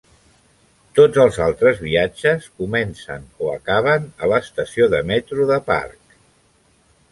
[0.99, 6.19] Tots els altres viatges comencen o acaben a l'estació de metro de Parc.